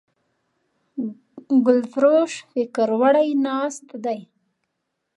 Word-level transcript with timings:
ګلفروش 1.65 2.33
فکر 2.51 2.89
وړی 2.99 3.29
ناست 3.45 3.87
دی 4.03 4.19